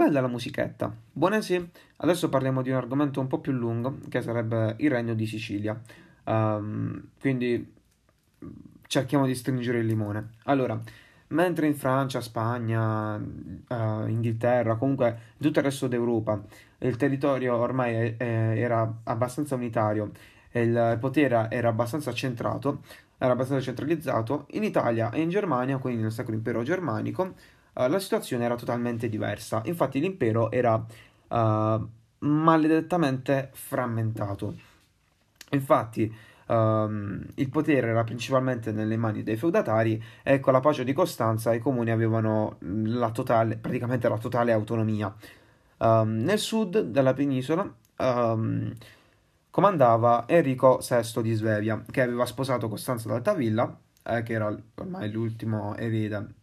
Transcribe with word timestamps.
bella 0.00 0.22
la 0.22 0.28
musichetta. 0.28 0.90
Buone 1.12 1.42
sì, 1.42 1.62
adesso 1.96 2.30
parliamo 2.30 2.62
di 2.62 2.70
un 2.70 2.76
argomento 2.76 3.20
un 3.20 3.26
po' 3.26 3.38
più 3.38 3.52
lungo, 3.52 3.98
che 4.08 4.22
sarebbe 4.22 4.74
il 4.78 4.90
regno 4.90 5.12
di 5.12 5.26
Sicilia. 5.26 5.78
Um, 6.24 7.08
quindi 7.20 7.70
cerchiamo 8.86 9.26
di 9.26 9.34
stringere 9.34 9.80
il 9.80 9.86
limone. 9.86 10.30
Allora, 10.44 10.80
mentre 11.28 11.66
in 11.66 11.74
Francia, 11.74 12.22
Spagna, 12.22 13.16
uh, 13.16 14.06
Inghilterra, 14.06 14.76
comunque 14.76 15.18
in 15.36 15.44
tutto 15.44 15.58
il 15.58 15.66
resto 15.66 15.86
d'Europa, 15.86 16.42
il 16.78 16.96
territorio 16.96 17.56
ormai 17.56 18.16
eh, 18.16 18.16
era 18.16 19.00
abbastanza 19.04 19.54
unitario 19.54 20.12
e 20.50 20.62
il 20.62 20.96
potere 20.98 21.48
era 21.50 21.68
abbastanza 21.68 22.10
centrato, 22.14 22.80
era 23.18 23.32
abbastanza 23.32 23.62
centralizzato, 23.62 24.46
in 24.52 24.64
Italia 24.64 25.10
e 25.10 25.20
in 25.20 25.28
Germania, 25.28 25.76
quindi 25.76 26.00
nel 26.00 26.10
Sacro 26.10 26.32
Impero 26.32 26.62
Germanico, 26.62 27.34
uh, 27.80 27.88
la 27.88 27.98
situazione 27.98 28.44
era 28.44 28.56
totalmente 28.56 29.08
diversa. 29.08 29.62
Infatti 29.64 30.00
l'impero 30.00 30.50
era 30.50 30.74
uh, 30.74 31.88
maledettamente 32.18 33.50
frammentato. 33.52 34.54
Infatti 35.50 36.14
um, 36.46 37.24
il 37.34 37.48
potere 37.48 37.88
era 37.88 38.04
principalmente 38.04 38.72
nelle 38.72 38.96
mani 38.96 39.22
dei 39.22 39.36
feudatari 39.36 40.02
e 40.22 40.40
con 40.40 40.52
la 40.52 40.60
pace 40.60 40.84
di 40.84 40.92
Costanza 40.92 41.54
i 41.54 41.58
comuni 41.58 41.90
avevano 41.90 42.56
la 42.60 43.10
totale, 43.10 43.56
praticamente 43.56 44.08
la 44.08 44.18
totale 44.18 44.52
autonomia. 44.52 45.12
Um, 45.78 46.18
nel 46.18 46.38
sud 46.38 46.78
della 46.80 47.14
penisola 47.14 47.72
um, 47.98 48.72
comandava 49.50 50.24
Enrico 50.28 50.78
VI 50.86 51.22
di 51.22 51.32
Svevia, 51.32 51.82
che 51.90 52.02
aveva 52.02 52.26
sposato 52.26 52.68
Costanza 52.68 53.08
d'Altavilla, 53.08 53.76
eh, 54.04 54.22
che 54.22 54.32
era 54.34 54.54
ormai 54.74 55.10
l'ultimo 55.10 55.74
erede 55.76 56.38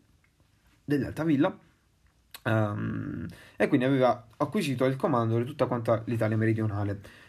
dell'Altavilla, 0.88 1.58
um, 2.44 3.28
e 3.58 3.68
quindi 3.68 3.86
aveva 3.86 4.28
acquisito 4.38 4.86
il 4.86 4.96
comando 4.96 5.38
di 5.38 5.44
tutta 5.44 5.66
quanta 5.66 6.02
l'Italia 6.06 6.38
meridionale. 6.38 7.26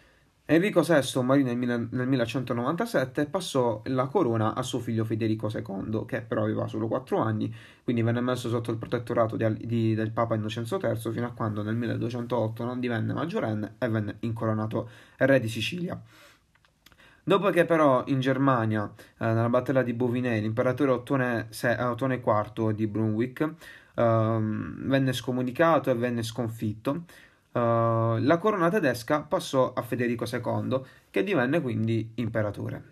Enrico 0.51 0.81
VI 0.81 1.23
morì 1.25 1.43
nel, 1.43 1.59
nel 1.59 2.07
1197 2.07 3.21
e 3.21 3.27
passò 3.27 3.83
la 3.87 4.07
corona 4.07 4.55
a 4.55 4.63
suo 4.63 4.79
figlio 4.79 5.05
Federico 5.05 5.51
II, 5.53 6.05
che 6.07 6.23
però 6.23 6.45
aveva 6.45 6.67
solo 6.69 6.87
4 6.87 7.19
anni, 7.19 7.55
quindi 7.85 8.01
venne 8.01 8.21
messo 8.23 8.49
sotto 8.49 8.71
il 8.71 8.79
protettorato 8.79 9.37
di, 9.37 9.67
di, 9.67 9.95
del 9.95 10.13
Papa 10.13 10.37
Innocenzo 10.37 10.79
III 10.81 11.13
fino 11.13 11.27
a 11.27 11.33
quando 11.33 11.63
nel 11.63 11.75
1208 11.75 12.65
non 12.65 12.81
divenne 12.81 13.13
maggiorenne 13.13 13.75
e 13.79 13.89
venne 13.89 14.17
incoronato 14.21 14.89
re 15.17 15.41
di 15.41 15.49
Sicilia. 15.49 16.01
Dopo 17.29 17.51
che 17.51 17.67
però 17.67 18.05
in 18.07 18.21
Germania, 18.21 18.91
eh, 19.19 19.27
nella 19.27 19.51
battaglia 19.51 19.83
di 19.83 19.93
Bovinei, 19.93 20.41
l'imperatore 20.41 20.93
Ottone, 20.93 21.49
Ottone 21.79 22.23
IV 22.25 22.71
di 22.71 22.87
Brunswick 22.87 23.43
eh, 23.95 24.39
venne 24.41 25.13
scomunicato 25.13 25.91
e 25.91 25.95
venne 25.95 26.23
sconfitto, 26.23 27.05
Uh, 27.51 28.19
la 28.21 28.37
corona 28.39 28.69
tedesca 28.69 29.23
passò 29.23 29.73
a 29.73 29.81
Federico 29.83 30.27
II, 30.31 30.81
che 31.11 31.25
divenne 31.25 31.61
quindi 31.61 32.13
imperatore. 32.17 32.83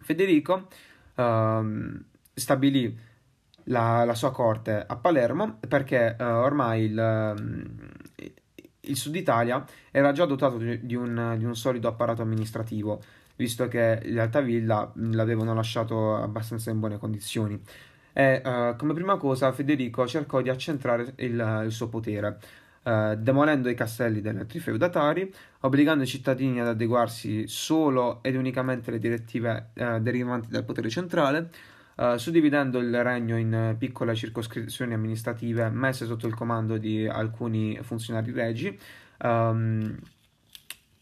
Federico 0.00 0.68
uh, 1.14 2.02
stabilì 2.34 2.98
la, 3.64 4.04
la, 4.04 4.14
sua 4.14 4.32
corte 4.32 4.84
a 4.86 4.96
Palermo 4.96 5.60
perché 5.66 6.16
uh, 6.18 6.24
ormai 6.24 6.84
il, 6.84 7.94
il, 8.80 8.96
Sud 8.96 9.14
Italia 9.14 9.64
era 9.90 10.12
già 10.12 10.26
dotato 10.26 10.58
di, 10.58 10.94
un, 10.94 11.36
di 11.38 11.44
un, 11.44 11.56
solido 11.56 11.88
apparato 11.88 12.20
amministrativo, 12.20 13.00
visto 13.36 13.68
che 13.68 14.00
gli 14.04 14.18
Altavilla 14.18 14.90
l'avevano 14.94 15.54
lasciato 15.54 16.16
abbastanza 16.16 16.70
in 16.70 16.78
buone 16.78 16.98
condizioni. 16.98 17.60
E 18.12 18.40
come 18.76 18.94
prima 18.94 19.16
cosa 19.16 19.50
Federico 19.52 20.06
cercò 20.06 20.40
di 20.40 20.48
accentrare 20.48 21.14
il, 21.16 21.62
il 21.64 21.72
suo 21.72 21.88
potere 21.88 22.38
eh, 22.84 23.16
demolendo 23.18 23.70
i 23.70 23.74
castelli 23.74 24.20
degli 24.20 24.36
altri 24.36 24.58
feudatari, 24.58 25.32
obbligando 25.60 26.04
i 26.04 26.06
cittadini 26.06 26.60
ad 26.60 26.66
adeguarsi 26.66 27.48
solo 27.48 28.22
ed 28.22 28.36
unicamente 28.36 28.90
alle 28.90 28.98
direttive 28.98 29.70
eh, 29.72 30.00
derivanti 30.00 30.48
dal 30.50 30.64
potere 30.64 30.90
centrale, 30.90 31.50
suddividendo 32.16 32.80
il 32.80 33.04
regno 33.04 33.38
in 33.38 33.76
piccole 33.78 34.16
circoscrizioni 34.16 34.94
amministrative 34.94 35.70
messe 35.70 36.06
sotto 36.06 36.26
il 36.26 36.34
comando 36.34 36.76
di 36.76 37.06
alcuni 37.06 37.78
funzionari 37.82 38.32
regi. 38.32 38.76
Um, 39.22 39.96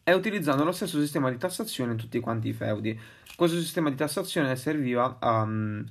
e 0.05 0.13
utilizzando 0.13 0.65
lo 0.65 0.73
stesso 0.73 1.01
sistema 1.01 1.31
di 1.31 1.37
tassazione 1.37 1.93
in 1.93 1.99
tutti 1.99 2.19
quanti 2.21 2.49
i 2.49 2.53
feudi. 2.53 2.99
Questo 3.37 3.59
sistema 3.59 3.89
di 3.89 3.97
tassazione 3.97 4.55
serviva 4.57 5.17
a, 5.19 5.43
um, 5.43 5.85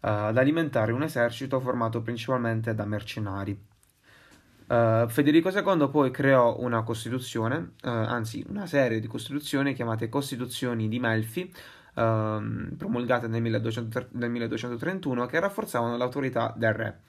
ad 0.00 0.36
alimentare 0.36 0.92
un 0.92 1.02
esercito 1.02 1.60
formato 1.60 2.02
principalmente 2.02 2.74
da 2.74 2.84
mercenari. 2.84 3.58
Uh, 4.66 5.06
Federico 5.08 5.50
II 5.50 5.88
poi 5.90 6.10
creò 6.10 6.58
una 6.58 6.82
costituzione, 6.82 7.56
uh, 7.82 7.88
anzi 7.88 8.44
una 8.48 8.66
serie 8.66 8.98
di 8.98 9.06
costituzioni 9.06 9.74
chiamate 9.74 10.08
Costituzioni 10.08 10.88
di 10.88 10.98
Melfi, 10.98 11.42
uh, 11.94 12.74
promulgate 12.76 13.28
nel, 13.28 13.42
1200, 13.42 14.08
nel 14.12 14.30
1231, 14.30 15.26
che 15.26 15.40
rafforzavano 15.40 15.96
l'autorità 15.98 16.54
del 16.56 16.72
re. 16.72 17.00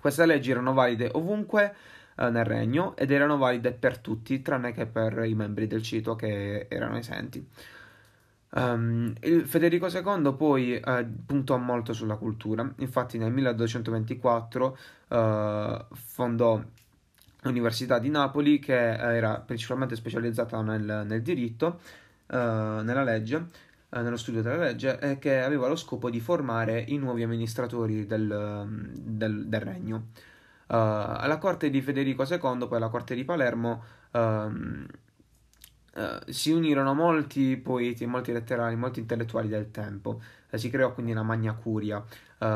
Queste 0.00 0.24
leggi 0.24 0.50
erano 0.50 0.72
valide 0.72 1.10
ovunque 1.12 1.74
eh, 2.20 2.28
nel 2.28 2.44
regno 2.44 2.94
ed 2.96 3.10
erano 3.10 3.38
valide 3.38 3.72
per 3.72 3.98
tutti, 3.98 4.42
tranne 4.42 4.72
che 4.72 4.84
per 4.84 5.24
i 5.24 5.34
membri 5.34 5.66
del 5.66 5.82
cito 5.82 6.16
che 6.16 6.66
erano 6.68 6.98
esenti. 6.98 7.48
Um, 8.52 9.14
Federico 9.44 9.86
II 9.86 10.34
poi 10.36 10.82
uh, 10.84 11.06
puntò 11.24 11.56
molto 11.56 11.92
sulla 11.92 12.16
cultura, 12.16 12.68
infatti 12.78 13.16
nel 13.16 13.32
1224 13.32 14.78
uh, 15.08 15.86
fondò 15.94 16.60
l'Università 17.42 17.98
di 17.98 18.10
Napoli 18.10 18.58
che 18.58 18.76
era 18.76 19.38
principalmente 19.38 19.94
specializzata 19.94 20.60
nel, 20.62 21.04
nel 21.06 21.22
diritto, 21.22 21.80
uh, 22.26 22.36
nella 22.82 23.04
legge, 23.04 23.46
nello 23.90 24.16
studio 24.16 24.42
della 24.42 24.64
legge 24.64 24.98
e 24.98 25.18
che 25.18 25.40
aveva 25.40 25.68
lo 25.68 25.76
scopo 25.76 26.10
di 26.10 26.20
formare 26.20 26.84
i 26.88 26.98
nuovi 26.98 27.22
amministratori 27.22 28.04
del, 28.06 28.92
del, 28.94 29.46
del 29.46 29.60
regno. 29.60 30.08
Alla 30.76 31.38
corte 31.38 31.68
di 31.70 31.80
Federico 31.82 32.24
II, 32.24 32.38
poi 32.38 32.76
alla 32.76 32.88
corte 32.88 33.14
di 33.14 33.24
Palermo, 33.24 33.82
ehm, 34.12 34.86
Uh, 35.92 36.30
si 36.30 36.52
unirono 36.52 36.94
molti 36.94 37.56
poeti, 37.56 38.06
molti 38.06 38.30
letterari, 38.30 38.76
molti 38.76 39.00
intellettuali 39.00 39.48
del 39.48 39.72
tempo. 39.72 40.22
Uh, 40.48 40.56
si 40.56 40.70
creò 40.70 40.94
quindi 40.94 41.12
la 41.12 41.24
Magna 41.24 41.52
Curia 41.54 42.02
e, 42.38 42.46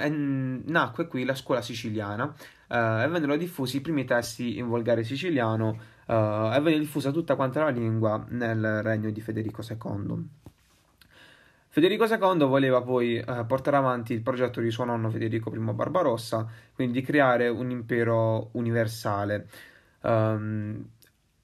e, 0.00 0.08
nacque 0.08 1.06
qui 1.06 1.24
la 1.24 1.34
scuola 1.34 1.60
siciliana 1.60 2.34
e 2.66 3.06
vennero 3.08 3.36
diffusi 3.36 3.76
i 3.76 3.80
primi 3.80 4.04
testi 4.04 4.56
in 4.56 4.66
volgare 4.66 5.04
siciliano 5.04 5.78
e 6.06 6.60
venne 6.62 6.78
diffusa 6.78 7.10
tutta 7.10 7.36
quanta 7.36 7.64
la 7.64 7.68
lingua 7.68 8.24
nel 8.30 8.82
regno 8.82 9.10
di 9.10 9.20
Federico 9.20 9.62
II. 9.62 10.28
Federico 11.72 12.04
II 12.04 12.46
voleva 12.46 12.82
poi 12.82 13.22
portare 13.46 13.76
avanti 13.76 14.12
il 14.12 14.22
progetto 14.22 14.60
di 14.60 14.70
suo 14.72 14.84
nonno 14.84 15.08
Federico 15.08 15.54
I 15.54 15.58
Barbarossa, 15.58 16.44
quindi 16.74 16.98
di 16.98 17.06
creare 17.06 17.48
un 17.48 17.70
impero 17.70 18.48
universale. 18.52 19.48
Um, 20.02 20.84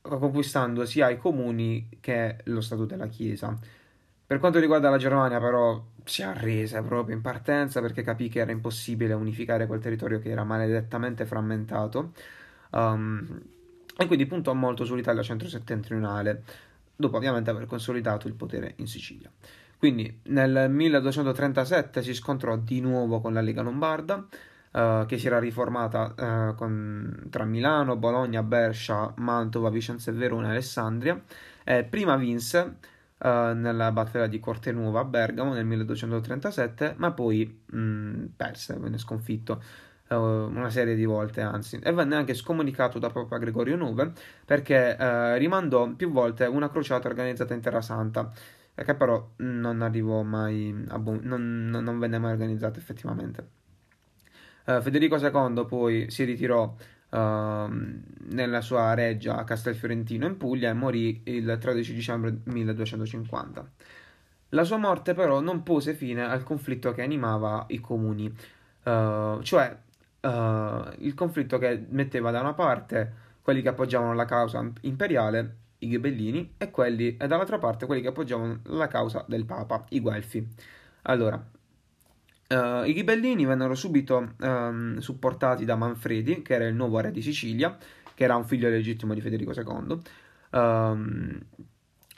conquistando 0.02 0.84
sia 0.84 1.10
i 1.10 1.18
comuni 1.18 1.88
che 2.00 2.38
lo 2.44 2.60
statuto 2.60 2.94
della 2.94 3.06
Chiesa. 3.06 3.56
Per 4.26 4.38
quanto 4.40 4.58
riguarda 4.58 4.90
la 4.90 4.98
Germania, 4.98 5.38
però, 5.38 5.80
si 6.04 6.22
arrese 6.22 6.82
proprio 6.82 7.14
in 7.14 7.22
partenza 7.22 7.80
perché 7.80 8.02
capì 8.02 8.28
che 8.28 8.40
era 8.40 8.50
impossibile 8.50 9.14
unificare 9.14 9.66
quel 9.66 9.80
territorio 9.80 10.18
che 10.18 10.30
era 10.30 10.42
maledettamente 10.42 11.24
frammentato. 11.24 12.12
Um, 12.72 13.42
e 13.96 14.06
quindi 14.06 14.26
puntò 14.26 14.52
molto 14.54 14.84
sull'Italia 14.84 15.22
centro-settentrionale, 15.22 16.42
dopo 16.96 17.16
ovviamente 17.16 17.50
aver 17.50 17.66
consolidato 17.66 18.26
il 18.26 18.34
potere 18.34 18.74
in 18.78 18.88
Sicilia. 18.88 19.30
Quindi 19.78 20.20
nel 20.24 20.70
1237 20.70 22.02
si 22.02 22.14
scontrò 22.14 22.56
di 22.56 22.80
nuovo 22.80 23.20
con 23.20 23.34
la 23.34 23.42
Lega 23.42 23.60
Lombarda, 23.62 24.26
uh, 24.72 25.04
che 25.06 25.18
si 25.18 25.26
era 25.26 25.38
riformata 25.38 26.14
uh, 26.16 26.54
con, 26.54 27.26
tra 27.30 27.44
Milano, 27.44 27.96
Bologna, 27.96 28.42
Berscia, 28.42 29.12
Mantova, 29.16 29.68
Vicenza 29.68 30.10
e 30.10 30.14
Verona 30.14 30.48
e 30.48 30.50
Alessandria. 30.50 31.20
Eh, 31.64 31.84
prima 31.84 32.16
vinse 32.16 32.76
uh, 33.18 33.28
nella 33.54 33.92
battaglia 33.92 34.26
di 34.26 34.40
Corte 34.40 34.72
Nuova 34.72 35.00
a 35.00 35.04
Bergamo 35.04 35.52
nel 35.52 35.66
1237, 35.66 36.94
ma 36.96 37.12
poi 37.12 37.62
mh, 37.66 38.24
perse, 38.36 38.76
venne 38.78 38.98
sconfitto 38.98 39.62
una 40.08 40.70
serie 40.70 40.94
di 40.94 41.04
volte, 41.04 41.40
anzi, 41.40 41.80
e 41.82 41.92
venne 41.92 42.14
anche 42.14 42.32
scomunicato 42.32 43.00
da 43.00 43.10
Papa 43.10 43.38
Gregorio 43.38 43.74
IX 43.74 44.12
perché 44.44 44.96
rimandò 45.36 45.88
più 45.94 46.12
volte 46.12 46.44
una 46.44 46.70
crociata 46.70 47.08
organizzata 47.08 47.54
in 47.54 47.60
Terra 47.60 47.80
Santa 47.80 48.30
che 48.84 48.94
però 48.94 49.32
non 49.36 49.80
arrivò 49.80 50.22
mai 50.22 50.84
a 50.88 50.98
bu- 50.98 51.20
non, 51.22 51.68
non, 51.70 51.98
venne 51.98 52.18
mai 52.18 52.32
organizzata 52.32 52.78
effettivamente. 52.78 53.48
Uh, 54.66 54.80
Federico 54.82 55.16
II 55.16 55.64
poi 55.66 56.10
si 56.10 56.24
ritirò 56.24 56.64
uh, 56.64 57.16
nella 57.16 58.60
sua 58.60 58.92
reggia 58.94 59.36
a 59.36 59.44
Castelfiorentino 59.44 60.26
in 60.26 60.36
Puglia 60.36 60.70
e 60.70 60.74
morì 60.74 61.22
il 61.24 61.56
13 61.58 61.94
dicembre 61.94 62.38
1250. 62.44 63.70
La 64.50 64.64
sua 64.64 64.76
morte 64.76 65.14
però 65.14 65.40
non 65.40 65.62
pose 65.62 65.94
fine 65.94 66.24
al 66.24 66.42
conflitto 66.42 66.92
che 66.92 67.02
animava 67.02 67.64
i 67.68 67.80
comuni, 67.80 68.26
uh, 68.26 69.40
cioè 69.42 69.76
uh, 70.20 70.28
il 70.98 71.14
conflitto 71.14 71.58
che 71.58 71.86
metteva 71.88 72.30
da 72.30 72.40
una 72.40 72.54
parte 72.54 73.24
quelli 73.42 73.62
che 73.62 73.68
appoggiavano 73.68 74.12
la 74.12 74.24
causa 74.24 74.68
imperiale, 74.82 75.56
i 75.78 75.88
ghibellini, 75.88 76.54
e, 76.58 76.70
quelli, 76.70 77.16
e 77.16 77.26
dall'altra 77.26 77.58
parte 77.58 77.86
quelli 77.86 78.02
che 78.02 78.08
appoggiavano 78.08 78.60
la 78.64 78.88
causa 78.88 79.24
del 79.28 79.44
Papa, 79.44 79.84
i 79.90 80.00
Guelfi. 80.00 80.46
Allora, 81.02 81.36
uh, 81.36 82.84
i 82.84 82.92
ghibellini 82.92 83.44
vennero 83.44 83.74
subito 83.74 84.34
um, 84.38 84.98
supportati 84.98 85.64
da 85.64 85.76
Manfredi, 85.76 86.42
che 86.42 86.54
era 86.54 86.66
il 86.66 86.74
nuovo 86.74 86.98
re 87.00 87.10
di 87.10 87.22
Sicilia, 87.22 87.76
che 88.14 88.24
era 88.24 88.36
un 88.36 88.44
figlio 88.44 88.68
legittimo 88.68 89.14
di 89.14 89.20
Federico 89.20 89.52
II. 89.52 90.00
Um, 90.50 91.40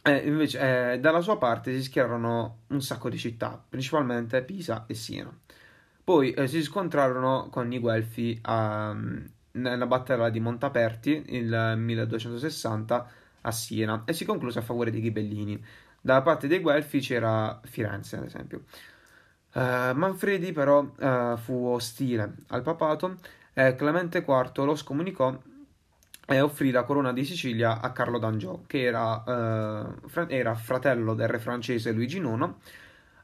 e 0.03 0.17
invece, 0.27 0.93
eh, 0.93 1.01
dalla 1.01 1.21
sua 1.21 1.37
parte 1.37 1.75
si 1.75 1.83
schierarono 1.83 2.61
un 2.69 2.81
sacco 2.81 3.11
di 3.11 3.19
città, 3.19 3.63
principalmente 3.69 4.43
Pisa 4.43 4.87
e 4.87 4.95
Siena. 4.95 5.37
Poi 6.03 6.33
eh, 6.33 6.47
si 6.47 6.63
scontrarono 6.63 7.49
con 7.51 7.71
i 7.71 7.79
Guelfi 7.79 8.39
a, 8.43 8.97
nella 9.53 9.87
battaglia 9.87 10.31
di 10.31 10.41
Montaperti 10.41 11.25
il 11.29 11.75
1260 11.77 13.11
a 13.43 13.51
Siena 13.51 14.03
e 14.05 14.13
si 14.13 14.25
concluse 14.25 14.59
a 14.59 14.63
favore 14.63 14.91
dei 14.91 15.01
Ghibellini. 15.01 15.63
Dalla 16.01 16.23
parte 16.23 16.47
dei 16.47 16.61
Guelfi 16.61 17.01
c'era 17.01 17.61
Firenze, 17.65 18.17
ad 18.17 18.25
esempio. 18.25 18.65
Uh, 19.53 19.95
Manfredi 19.95 20.53
però 20.53 20.81
uh, 20.81 21.37
fu 21.37 21.67
ostile 21.67 22.35
al 22.49 22.63
papato 22.63 23.19
e 23.55 23.75
Clemente 23.75 24.19
IV 24.19 24.65
lo 24.65 24.77
scomunicò 24.77 25.37
e 26.27 26.41
offrì 26.41 26.71
la 26.71 26.85
corona 26.85 27.13
di 27.13 27.25
Sicilia 27.25 27.81
a 27.81 27.91
Carlo 27.93 28.19
d'Angiò, 28.19 28.63
che 28.67 28.83
era, 28.83 29.15
uh, 29.15 30.09
fra- 30.09 30.29
era 30.29 30.55
fratello 30.55 31.15
del 31.15 31.29
re 31.29 31.39
francese 31.39 31.93
Luigi 31.93 32.19
IX 32.19 32.55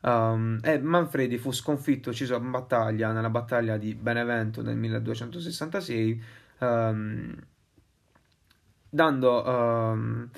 Um, 0.04 0.58
e 0.62 0.78
Manfredi 0.80 1.38
fu 1.38 1.50
sconfitto, 1.50 2.10
ucciso 2.10 2.36
in 2.36 2.50
battaglia, 2.50 3.10
nella 3.12 3.30
battaglia 3.30 3.78
di 3.78 3.94
Benevento 3.94 4.60
nel 4.60 4.76
1266, 4.76 6.22
um, 6.58 6.66
ehm, 6.68 7.36
dando, 8.94 9.42
um, 9.44 10.28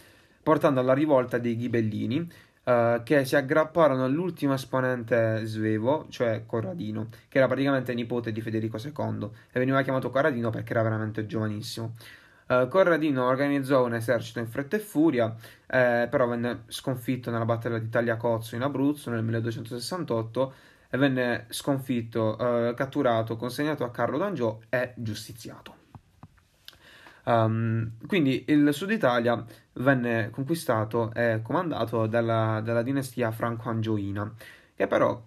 portando 0.42 0.80
alla 0.80 0.94
rivolta 0.94 1.36
dei 1.36 1.56
ghibellini, 1.56 2.26
uh, 2.64 3.02
che 3.02 3.24
si 3.26 3.36
aggrapparono 3.36 4.04
all'ultimo 4.04 4.54
esponente 4.54 5.42
svevo, 5.44 6.06
cioè 6.08 6.44
Corradino, 6.46 7.08
che 7.28 7.36
era 7.36 7.46
praticamente 7.46 7.92
nipote 7.92 8.32
di 8.32 8.40
Federico 8.40 8.78
II, 8.78 9.28
e 9.52 9.58
veniva 9.58 9.82
chiamato 9.82 10.10
Corradino 10.10 10.48
perché 10.48 10.72
era 10.72 10.82
veramente 10.82 11.26
giovanissimo. 11.26 11.94
Uh, 12.48 12.66
Corradino 12.68 13.26
organizzò 13.26 13.84
un 13.84 13.94
esercito 13.94 14.38
in 14.38 14.46
fretta 14.46 14.76
e 14.76 14.78
furia, 14.78 15.34
eh, 15.66 16.06
però 16.08 16.28
venne 16.28 16.62
sconfitto 16.68 17.30
nella 17.30 17.44
battaglia 17.44 17.78
di 17.78 17.88
Tagliacozzo 17.88 18.54
in 18.54 18.62
Abruzzo 18.62 19.10
nel 19.10 19.24
1268 19.24 20.54
e 20.88 20.96
venne 20.96 21.46
sconfitto, 21.48 22.36
uh, 22.38 22.74
catturato, 22.74 23.36
consegnato 23.36 23.82
a 23.84 23.90
Carlo 23.90 24.16
d'Angiò 24.16 24.60
e 24.68 24.92
giustiziato. 24.96 25.84
Um, 27.26 27.92
quindi 28.06 28.44
il 28.48 28.72
Sud 28.72 28.90
Italia 28.90 29.44
venne 29.74 30.30
conquistato 30.30 31.12
e 31.12 31.40
comandato 31.42 32.06
dalla, 32.06 32.60
dalla 32.62 32.82
dinastia 32.82 33.32
franco-angioina, 33.32 34.32
che 34.74 34.86
però 34.86 35.20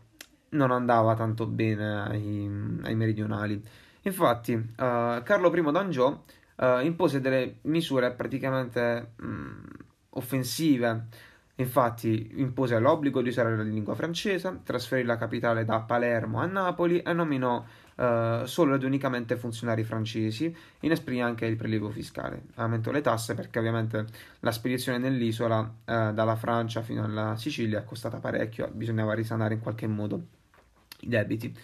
non 0.51 0.71
andava 0.71 1.15
tanto 1.15 1.45
bene 1.45 2.01
ai, 2.01 2.79
ai 2.83 2.95
meridionali. 2.95 3.61
Infatti, 4.03 4.53
uh, 4.53 4.73
Carlo 4.75 5.53
I 5.53 5.71
d'Angiò 5.71 6.23
uh, 6.55 6.79
impose 6.81 7.19
delle 7.19 7.57
misure 7.63 8.11
praticamente 8.11 9.11
mh, 9.17 9.27
mm, 9.27 9.63
offensive. 10.11 11.05
Infatti 11.55 12.31
impose 12.35 12.79
l'obbligo 12.79 13.21
di 13.21 13.27
usare 13.27 13.57
la 13.57 13.63
lingua 13.63 13.93
francese, 13.93 14.61
trasferì 14.63 15.03
la 15.03 15.17
capitale 15.17 15.65
da 15.65 15.81
Palermo 15.81 16.39
a 16.39 16.45
Napoli 16.45 17.01
e 17.01 17.11
nominò 17.11 17.61
uh, 17.99 18.45
solo 18.45 18.75
ed 18.75 18.83
unicamente 18.83 19.35
funzionari 19.35 19.83
francesi, 19.83 20.55
inesprimì 20.81 21.21
anche 21.21 21.45
il 21.45 21.55
prelievo 21.55 21.89
fiscale, 21.89 22.43
aumentò 22.55 22.91
le 22.91 23.01
tasse 23.01 23.35
perché 23.35 23.59
ovviamente 23.59 24.05
la 24.39 24.51
spedizione 24.51 24.97
nell'isola 24.97 25.59
uh, 25.59 26.13
dalla 26.13 26.35
Francia 26.35 26.81
fino 26.81 27.03
alla 27.03 27.35
Sicilia 27.35 27.79
è 27.79 27.83
costata 27.83 28.17
parecchio, 28.17 28.69
bisognava 28.71 29.13
risanare 29.13 29.55
in 29.55 29.59
qualche 29.59 29.87
modo 29.87 30.21
i 31.01 31.07
debiti. 31.07 31.55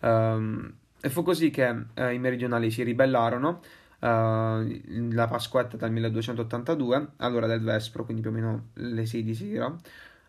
Um, 0.00 0.72
e 1.00 1.08
fu 1.08 1.22
così 1.22 1.50
che 1.50 1.68
uh, 1.68 2.08
i 2.08 2.18
meridionali 2.18 2.70
si 2.70 2.82
ribellarono 2.82 3.60
uh, 4.00 4.06
la 4.06 5.26
Pasquetta 5.28 5.76
del 5.76 5.92
1282, 5.92 7.08
all'ora 7.18 7.46
del 7.46 7.60
Vespro, 7.60 8.04
quindi 8.04 8.22
più 8.22 8.30
o 8.30 8.34
meno 8.34 8.68
le 8.74 9.06
6 9.06 9.22
di 9.22 9.34
sera, 9.34 9.74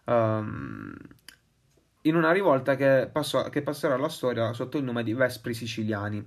um, 0.05 0.93
in 2.07 2.15
una 2.15 2.31
rivolta 2.31 2.75
che, 2.75 3.09
passò, 3.11 3.49
che, 3.49 3.61
passerà 3.61 3.95
alla 3.95 4.09
storia 4.09 4.53
sotto 4.53 4.77
il 4.77 4.83
nome 4.83 5.03
di 5.03 5.13
Vespri 5.13 5.53
Siciliani. 5.53 6.25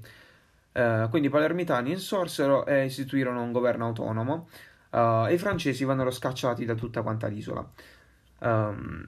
Uh, 0.73 1.09
quindi 1.09 1.27
i 1.27 1.31
palermitani 1.31 1.91
insorsero 1.91 2.65
e 2.65 2.85
istituirono 2.85 3.43
un 3.43 3.51
governo 3.51 3.87
autonomo 3.87 4.49
uh, 4.91 5.27
e 5.27 5.35
i 5.35 5.39
francesi 5.39 5.85
vennero 5.85 6.13
scacciati 6.13 6.65
da 6.65 6.75
tutta 6.75 7.03
quanta 7.03 7.27
l'isola. 7.27 7.69
Um, 8.39 9.05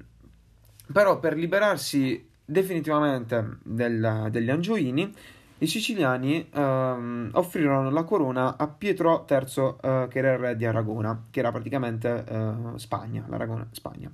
però 0.93 1.21
per 1.21 1.37
liberarsi 1.37 2.29
definitivamente 2.45 3.59
del, 3.63 4.29
degli 4.31 4.51
angioini, 4.51 5.15
i 5.59 5.67
siciliani 5.69 6.49
ehm, 6.53 7.31
offrirono 7.35 7.89
la 7.91 8.03
corona 8.03 8.57
a 8.57 8.67
Pietro 8.67 9.25
III, 9.29 9.75
eh, 9.81 10.07
che 10.11 10.19
era 10.19 10.33
il 10.33 10.39
re 10.39 10.57
di 10.57 10.67
Aragona, 10.67 11.27
che 11.31 11.39
era 11.39 11.53
praticamente 11.53 12.25
eh, 12.27 12.79
Spagna, 12.79 13.25
l'Aragona, 13.29 13.69
Spagna. 13.71 14.11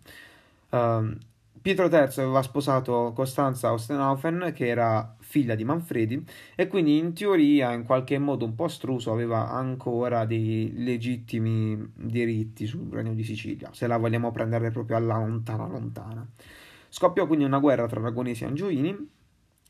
Um, 0.70 1.16
Pietro 1.60 1.86
III 1.86 2.22
aveva 2.22 2.42
sposato 2.42 3.12
Costanza 3.14 3.72
Ostenhaufen, 3.72 4.52
che 4.54 4.68
era 4.68 5.16
figlia 5.20 5.54
di 5.54 5.64
Manfredi, 5.64 6.24
e 6.54 6.66
quindi 6.66 6.98
in 6.98 7.12
teoria, 7.12 7.72
in 7.72 7.84
qualche 7.84 8.18
modo 8.18 8.44
un 8.44 8.54
po' 8.54 8.64
astruso, 8.64 9.12
aveva 9.12 9.50
ancora 9.50 10.24
dei 10.24 10.72
legittimi 10.76 11.92
diritti 11.94 12.66
sul 12.66 12.88
regno 12.90 13.12
di 13.12 13.24
Sicilia, 13.24 13.70
se 13.72 13.86
la 13.86 13.96
vogliamo 13.96 14.30
prendere 14.30 14.70
proprio 14.70 14.96
alla 14.96 15.18
lontana 15.18 15.66
lontana. 15.66 16.26
Scoppiò 16.88 17.26
quindi 17.26 17.44
una 17.44 17.58
guerra 17.58 17.86
tra 17.86 18.00
aragonesi 18.00 18.44
e 18.44 18.46
angioini, 18.46 19.08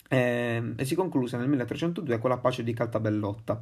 e, 0.09 0.17
ehm, 0.17 0.75
e 0.77 0.85
si 0.85 0.95
concluse 0.95 1.37
nel 1.37 1.49
1302 1.49 2.19
con 2.19 2.31
la 2.31 2.39
pace 2.39 2.63
di 2.63 2.73
Caltabellotta. 2.73 3.61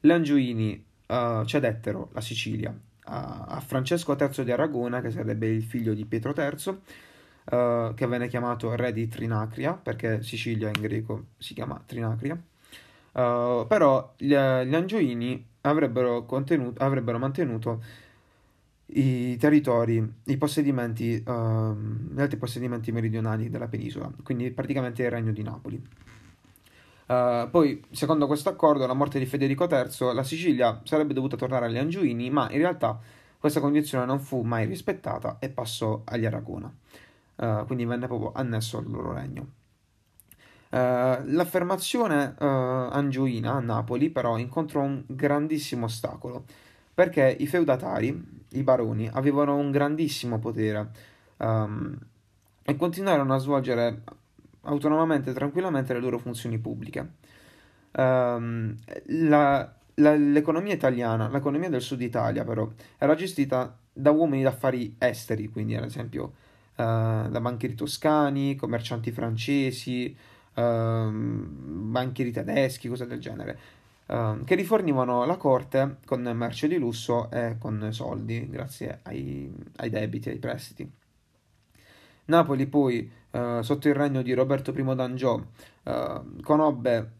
Le 0.00 0.12
Angioini 0.12 0.84
uh, 1.06 1.44
cedettero 1.44 2.08
la 2.12 2.20
Sicilia 2.20 2.74
a, 3.04 3.44
a, 3.48 3.60
Francesco 3.60 4.16
III 4.18 4.44
di 4.44 4.52
Aragona, 4.52 5.00
che 5.00 5.10
sarebbe 5.10 5.48
il 5.48 5.62
figlio 5.62 5.92
di 5.94 6.06
Pietro 6.06 6.32
III, 6.34 6.78
uh, 7.44 7.94
che 7.94 8.06
venne 8.06 8.28
chiamato 8.28 8.74
re 8.74 8.92
di 8.92 9.08
Trinacria, 9.08 9.72
perché 9.74 10.22
Sicilia 10.22 10.68
in 10.68 10.80
greco 10.80 11.24
si 11.38 11.54
chiama 11.54 11.82
Trinacria. 11.84 12.40
Uh, 13.12 13.66
però 13.66 14.12
gli, 14.16 14.28
gli 14.28 14.34
Angioini 14.74 15.44
avrebbero, 15.62 16.26
avrebbero 16.78 17.18
mantenuto 17.18 17.82
i 18.92 19.36
territori, 19.36 20.14
i 20.24 20.36
possedimenti, 20.36 21.22
uh, 21.26 21.74
gli 22.12 22.20
altri 22.20 22.38
possedimenti 22.38 22.92
meridionali 22.92 23.50
della 23.50 23.68
penisola, 23.68 24.10
quindi 24.22 24.50
praticamente 24.50 25.02
il 25.02 25.10
regno 25.10 25.32
di 25.32 25.42
Napoli. 25.42 25.82
Uh, 27.06 27.50
poi, 27.50 27.82
secondo 27.90 28.26
questo 28.26 28.48
accordo, 28.48 28.84
alla 28.84 28.94
morte 28.94 29.18
di 29.18 29.26
Federico 29.26 29.68
III, 29.68 30.14
la 30.14 30.22
Sicilia 30.22 30.80
sarebbe 30.84 31.12
dovuta 31.12 31.36
tornare 31.36 31.66
agli 31.66 31.78
Angioini, 31.78 32.30
ma 32.30 32.48
in 32.50 32.58
realtà 32.58 32.98
questa 33.38 33.60
condizione 33.60 34.04
non 34.04 34.20
fu 34.20 34.42
mai 34.42 34.66
rispettata 34.66 35.38
e 35.40 35.48
passò 35.48 36.02
agli 36.04 36.26
Aragona, 36.26 36.72
uh, 37.40 37.66
quindi 37.66 37.84
venne 37.84 38.06
proprio 38.06 38.32
annesso 38.34 38.78
al 38.78 38.88
loro 38.88 39.12
regno. 39.12 39.58
Uh, 40.70 41.24
l'affermazione 41.24 42.36
angioina 42.38 43.54
a 43.54 43.60
Napoli 43.60 44.08
però 44.08 44.38
incontrò 44.38 44.82
un 44.82 45.02
grandissimo 45.08 45.86
ostacolo 45.86 46.44
perché 46.94 47.34
i 47.38 47.46
feudatari, 47.46 48.44
i 48.50 48.62
baroni, 48.62 49.08
avevano 49.10 49.56
un 49.56 49.70
grandissimo 49.70 50.38
potere 50.38 50.90
um, 51.38 51.96
e 52.62 52.76
continuarono 52.76 53.34
a 53.34 53.38
svolgere 53.38 54.02
autonomamente 54.62 55.30
e 55.30 55.32
tranquillamente 55.32 55.94
le 55.94 56.00
loro 56.00 56.18
funzioni 56.18 56.58
pubbliche. 56.58 57.12
Um, 57.92 58.76
la, 59.06 59.72
la, 59.94 60.14
l'economia 60.14 60.74
italiana, 60.74 61.30
l'economia 61.30 61.70
del 61.70 61.80
sud 61.80 62.02
Italia 62.02 62.44
però, 62.44 62.68
era 62.98 63.14
gestita 63.14 63.76
da 63.90 64.10
uomini 64.10 64.42
d'affari 64.42 64.96
esteri, 64.98 65.48
quindi 65.48 65.74
ad 65.74 65.84
esempio 65.84 66.24
uh, 66.24 66.49
da 66.82 67.40
banchieri 67.40 67.74
toscani, 67.74 68.56
commercianti 68.56 69.10
francesi, 69.12 70.16
uh, 70.54 71.10
banchieri 71.10 72.30
tedeschi, 72.30 72.88
cose 72.88 73.06
del 73.06 73.20
genere. 73.20 73.58
Ehm, 74.10 74.44
che 74.44 74.56
rifornivano 74.56 75.24
la 75.24 75.36
corte 75.36 75.98
con 76.04 76.22
merce 76.22 76.66
di 76.66 76.78
lusso 76.78 77.30
e 77.30 77.56
con 77.58 77.90
soldi, 77.92 78.48
grazie 78.50 78.98
ai, 79.04 79.52
ai 79.76 79.88
debiti, 79.88 80.28
ai 80.30 80.38
prestiti. 80.38 80.90
Napoli 82.24 82.66
poi, 82.66 83.10
uh, 83.30 83.60
sotto 83.60 83.88
il 83.88 83.94
regno 83.94 84.22
di 84.22 84.32
Roberto 84.32 84.72
I 84.72 84.94
d'Angiò, 84.94 85.34
uh, 85.34 86.40
conobbe 86.42 87.10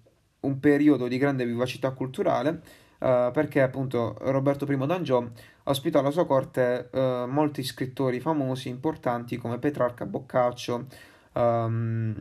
un 0.40 0.60
periodo 0.60 1.08
di 1.08 1.18
grande 1.18 1.44
vivacità 1.44 1.90
culturale 1.90 2.60
Uh, 3.00 3.30
perché 3.32 3.62
appunto 3.62 4.14
Roberto 4.20 4.70
I 4.70 4.76
d'Angiò 4.86 5.26
ospitò 5.64 6.00
alla 6.00 6.10
sua 6.10 6.26
corte 6.26 6.90
uh, 6.92 7.24
molti 7.26 7.62
scrittori 7.62 8.20
famosi, 8.20 8.68
importanti 8.68 9.38
come 9.38 9.58
Petrarca, 9.58 10.04
Boccaccio 10.04 10.84
um, 11.32 12.14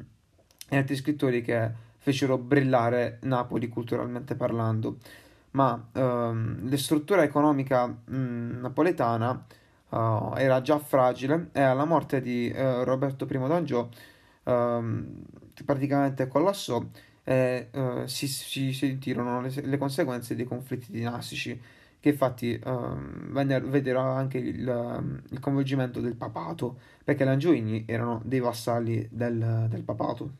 e 0.70 0.78
altri 0.78 0.96
scrittori 0.96 1.42
che 1.42 1.70
fecero 1.98 2.38
brillare 2.38 3.18
Napoli 3.24 3.68
culturalmente 3.68 4.36
parlando, 4.36 4.98
ma 5.52 5.90
ehm, 5.92 6.70
la 6.70 6.78
struttura 6.78 7.24
economica 7.24 7.86
mh, 7.86 8.60
napoletana 8.62 9.46
uh, 9.90 10.34
era 10.36 10.62
già 10.62 10.80
fragile 10.80 11.50
e 11.52 11.62
alla 11.62 11.86
morte 11.86 12.22
di 12.22 12.52
uh, 12.56 12.84
Roberto 12.84 13.26
I 13.30 13.38
d'Angiò 13.38 13.88
uh, 14.44 14.84
praticamente 15.66 16.28
collassò 16.28 16.82
e 17.30 17.70
uh, 17.74 18.08
si, 18.08 18.28
si, 18.28 18.74
sentirono 18.74 19.42
le, 19.42 19.52
le, 19.62 19.78
conseguenze 19.78 20.34
dei 20.34 20.46
conflitti 20.46 20.92
dinastici 20.92 21.62
che 22.00 22.10
infatti 22.10 22.60
vennero, 22.60 23.68
videro 23.68 24.00
anche 24.00 24.40
il, 24.40 25.22
il, 25.30 25.40
coinvolgimento 25.40 26.00
del 26.00 26.16
papato 26.16 26.80
perché 27.04 27.26
gli 27.26 27.28
Angioini 27.28 27.84
erano 27.86 28.20
dei 28.26 28.40
vassalli 28.40 29.08
del, 29.12 29.68
del 29.70 29.84
papato. 29.84 30.32